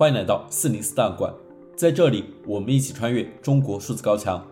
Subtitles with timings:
[0.00, 1.30] 欢迎来到四零四档案馆，
[1.76, 4.42] 在这里，我们一起穿越中国数字高墙。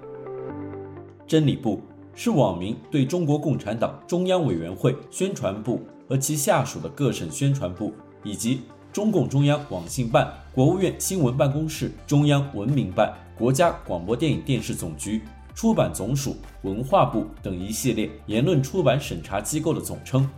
[1.27, 1.81] 真理部
[2.15, 8.61] 是网民对中国共产党中央委员会宣传部和其下属的各省宣传部，以及
[8.93, 15.23] 中共中央网信办、国务院新闻办公室、中央文明办、国家广播电影电视总局、
[15.55, 20.29] 出版总署、文化部等一系列言论出版审查机构的总称。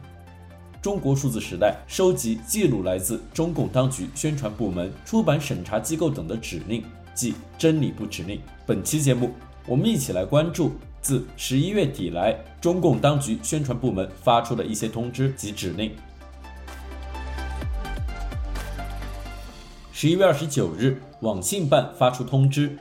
[0.82, 6.82] 中国数字时代收集记录来自中共当局宣传部门、出版审查机构等的指令，
[7.14, 8.40] 即真理部指令。
[8.64, 9.30] 本期节目，
[9.66, 15.92] 我们一起来关注自十一月底来中共当局宣传部门发出的一些通知及指令。
[19.92, 22.74] 十一月二十九日，网信办发出通知，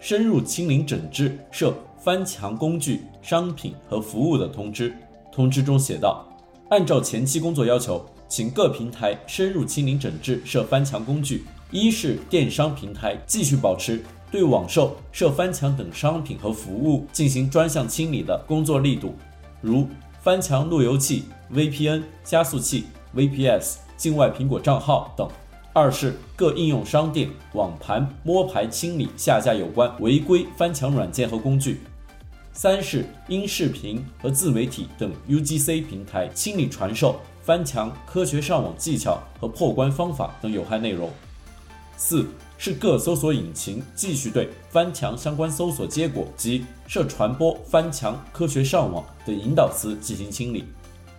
[0.00, 4.92] 深入清零整治涉翻墙工具、商品和服务的通知。
[5.30, 6.28] 通知中写道。
[6.74, 11.44] 按照前期工作要求，请各平台深入清零整治涉翻墙工具。
[11.70, 19.14] 一是电商平台继续保持对网售涉翻墙等商品和服务进行专项清理的工作力度，
[19.60, 19.86] 如
[20.20, 25.28] 翻墙路由器、VPN 加速器、VPS 境外苹果账号等；
[25.72, 31.78] 二是各应用商店网盘摸排清理下架有关违规翻墙软件和工具。
[32.56, 41.10] 三是音视频和自媒体等 UGC 平台清理传授翻墙科学上网技巧和破关方法等有害内容。
[41.96, 42.24] 四
[42.56, 50.64] 是各搜索引擎继续对翻墙相关搜索结果及涉传播翻墙科学上网等引导词进行清理。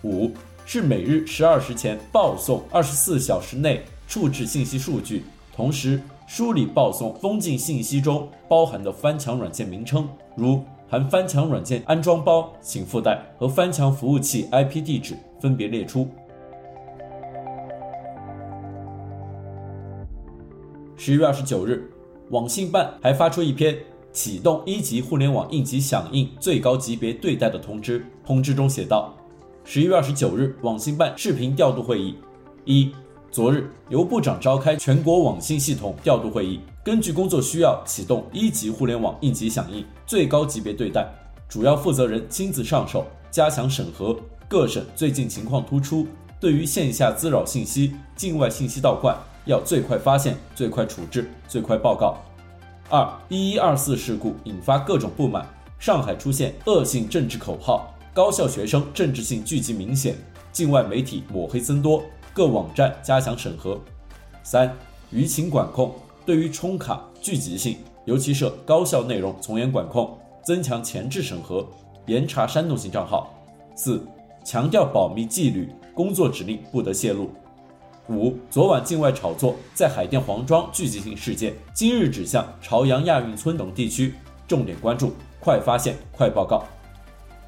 [0.03, 0.31] 五
[0.65, 10.63] 是每日十二时前报送二十四小时内处置信息数据，同时梳理报送封禁信息中包含的翻墙软件名称，如。
[10.87, 16.07] 含翻墙软件安装包、请附带和翻墙服务器 IP 地址分别列出。
[20.95, 21.91] 十一月二十九日，
[22.29, 23.77] 网信办还发出一篇
[24.11, 28.05] 启动一级互联网应急响应最高级别对待的通知。
[28.25, 29.13] 通知中写道：
[29.63, 32.15] 十一月二十九日，网信办视频调度会议
[32.63, 32.91] 一。
[33.31, 41.03] 昨日，由部长召开全国网信系统调度会议，根据工作需要启动一级互联网应急响应最高级别对待，
[41.49, 44.15] 主要负责人亲自上手，加强审核。
[44.47, 46.05] 各省最近情况突出，
[46.39, 52.19] 对于线下滋扰信息、境外信息倒灌，要最快发现、最快处置、最快报告。
[52.87, 55.43] 二一一二四事故引发各种不满，
[55.79, 60.15] 上海出现恶性政治口号，高校学生政治性聚集明显，
[60.51, 62.03] 境外媒体抹黑增多。
[62.31, 63.75] 各网站加强审核。
[64.43, 64.71] 三、
[65.11, 65.91] 舆情管控，
[66.25, 71.63] 对于冲卡聚集性，尤其涉高校内容从严管控，增强前置审核，
[72.07, 73.31] 严查煽动性账号。
[73.75, 74.03] 四、
[74.43, 77.29] 强调保密纪律，工作指令不得泄露。
[78.09, 84.15] 五、昨晚境外炒作在海淀黄庄聚集性事件，今日指向朝阳亚运村等地区，
[84.47, 86.63] 重点关注，快发现，快报告。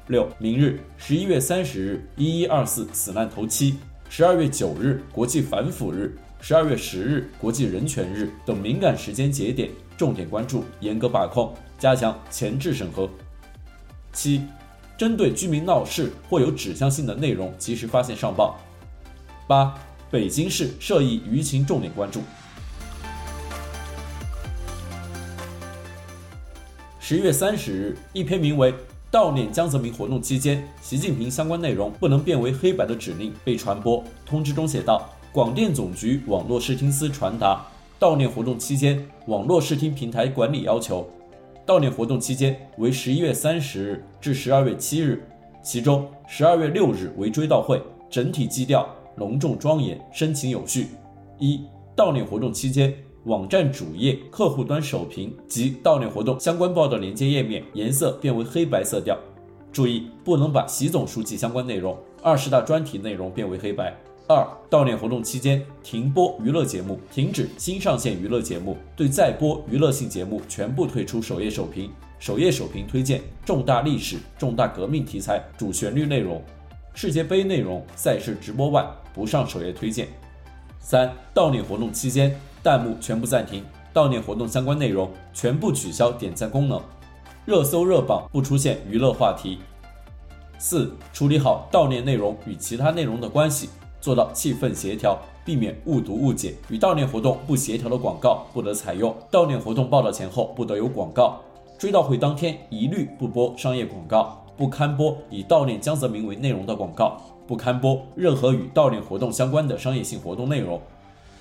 [0.06, 3.74] 六、明日十一月三十日，一一二四死难头七。
[4.08, 13.08] 十二月九日国际反腐日，十二月十日国际人权日等敏感时间节点，重点关注，严格把控，加强前置审核。
[14.12, 14.42] 七，
[14.96, 18.56] 针对居民闹事或有指向性的内容，及时发现上报。
[19.46, 19.74] 八，
[20.10, 22.22] 北京市涉疫舆情重点关注。
[27.00, 28.74] 十一月三十日，一篇名为。
[29.10, 34.04] 悼念江泽民活动期间，习近平相关内容不能变为黑白的指令被传播。
[34.26, 37.62] 通知中写道：广电总局网络视听司传达
[38.00, 41.06] 悼念活动期间网络视听平台管理要求。
[41.66, 45.22] 悼念活动期间为十一月三十日至十二月七日，
[45.62, 50.86] 其中十二月六日为追悼会，整体基调隆重庄严，深情有序。
[51.38, 51.60] 一、
[51.94, 52.94] 悼念活动期间。
[53.24, 59.18] 网站主页、客户端首屏及悼念活动相关报道连接页面颜色变为黑白色调。
[59.70, 63.94] 注意，不能把习总书记相关内容、二十大专题内容变为黑白。
[64.28, 71.90] 二、悼念活动期间停播娱乐节目，停止新上线娱乐节目，对在播娱乐性节目全部退出首页首屏。
[72.18, 76.42] 首页首屏推荐重大历史、重大革命题材主旋律内容、
[76.92, 80.06] 世界杯内容、赛事直播外不上首页推荐。
[80.78, 82.38] 三、悼念活动期间。
[82.60, 83.64] 弹幕全部暂停，
[83.94, 86.78] 悼念活动相关内容全部取消点赞功能，
[87.46, 89.58] 热搜热榜不出现娱乐话题。
[90.58, 96.54] 四、处理好悼念内容与其他内容的关系，做到气氛协调，避免误读误解。
[96.68, 101.40] 与悼念活动不协调的广告不得采用，悼念活动报道前后不得有广告。
[101.78, 110.80] 追悼会当天一律不播商业广告，不刊播以悼念江泽民为内容的广告，不刊播任何与悼念活动相关的商业性活动内容。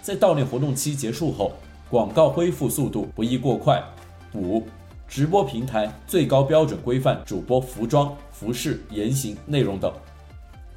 [0.02, 1.52] 在悼念活动期结束后，
[1.90, 3.84] 广告恢复速度不宜过快。
[4.36, 4.62] 五、
[5.08, 9.92] 直播平台最高标准规范主播服装、服饰、言行、内容等。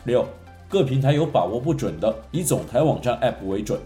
[0.04, 0.24] 六、
[0.70, 3.76] 各平台有把握不准的，以总台网站 App 为准。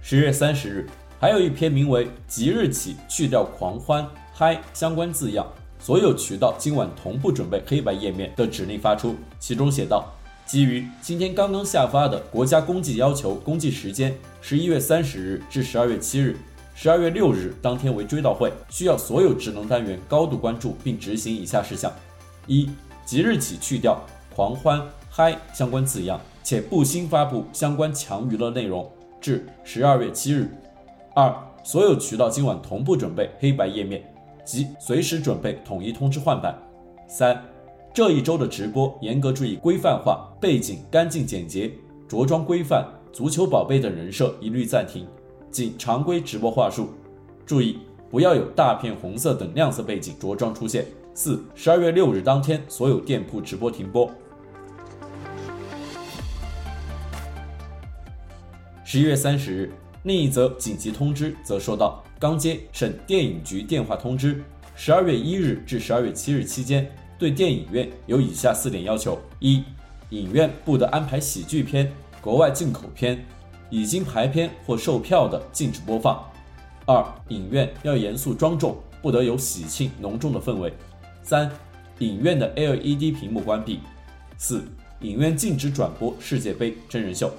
[0.00, 0.86] 十月三十日，
[1.18, 5.44] 还有一篇名为“即日起去掉狂欢嗨相关字样”。
[5.80, 10.06] 所有渠道今晚同步准备黑白页面的指令发出，其中写道：
[10.46, 16.36] 基于今天刚刚下发的国家公祭要求，公祭时间十一月三十日至十二月七日，
[16.74, 21.92] 十二月六日当天为追悼会，需要所有职能单元高度关注并执行以下事项：
[22.46, 22.70] 一、
[23.04, 24.00] 即日起去掉
[24.34, 24.80] 狂欢
[25.10, 28.90] 嗨相关字样，且不新发布相关强娱乐内容
[29.20, 30.46] 至十二月七日；
[31.14, 34.02] 二、所有渠道今晚同步准备黑白页面。
[34.42, 36.58] 即随时准备统一通知换版。
[37.06, 37.40] 三，
[37.92, 41.70] 这一周的直播严格注意规范化，背景干净简洁，
[42.08, 45.06] 着装规范，足球宝贝等人设一律暂停，
[45.50, 46.90] 仅常规直播话术。
[47.44, 47.78] 注意
[48.10, 50.86] 不要有大片红色等亮色背景着装出现。
[51.14, 54.10] 四，十二月六日当天所有店铺直播停播。
[58.84, 59.72] 十一月三十日。
[60.04, 64.42] 另一则紧急通知则说道：刚接省电影局电话通知，
[64.74, 69.62] 十二月一日至十二月七日期间，对电影院有以下四点要求：一、
[70.08, 71.92] 影院不得安排喜剧片、
[72.22, 73.22] 国外进口片，
[73.70, 76.16] 已经排片或售票的禁止播放；
[76.86, 80.70] 二、影院要严肃庄重，不得有喜庆浓重的氛围；
[81.22, 81.50] 三、
[82.00, 83.78] 影院的 LED 屏幕关闭；
[84.36, 84.64] 四、
[85.00, 87.30] 影院禁止转播世界杯真人秀。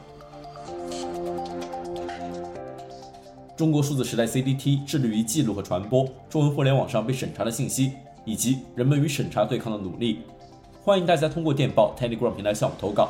[3.57, 7.91] 中国数字时代 CDT 致力于记录和传播中文互联网上被审查的信息，
[8.25, 10.21] 以及人们与审查对抗的努力。
[10.81, 13.09] 欢迎大家通过电报 Telegram 平台向我们投稿，